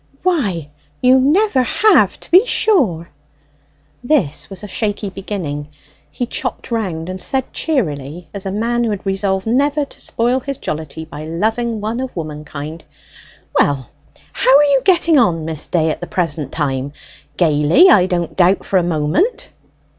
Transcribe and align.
"Why, 0.23 0.71
you 0.99 1.19
never 1.19 1.61
have, 1.61 2.19
to 2.21 2.31
be 2.31 2.43
sure!" 2.43 3.11
This 4.03 4.49
was 4.49 4.63
a 4.63 4.67
shaky 4.67 5.11
beginning. 5.11 5.67
He 6.09 6.25
chopped 6.25 6.71
round, 6.71 7.07
and 7.07 7.21
said 7.21 7.53
cheerily, 7.53 8.27
as 8.33 8.47
a 8.47 8.51
man 8.51 8.83
who 8.83 8.89
had 8.89 9.05
resolved 9.05 9.45
never 9.45 9.85
to 9.85 10.01
spoil 10.01 10.39
his 10.39 10.57
jollity 10.57 11.05
by 11.05 11.25
loving 11.25 11.81
one 11.81 11.99
of 11.99 12.15
womankind 12.15 12.83
"Well, 13.53 13.91
how 14.33 14.57
are 14.57 14.63
you 14.63 14.81
getting 14.83 15.19
on, 15.19 15.45
Miss 15.45 15.67
Day, 15.67 15.91
at 15.91 16.01
the 16.01 16.07
present 16.07 16.51
time? 16.51 16.93
Gaily, 17.37 17.91
I 17.91 18.07
don't 18.07 18.35
doubt 18.35 18.63
for 18.65 18.77
a 18.79 18.83
moment." 18.83 19.51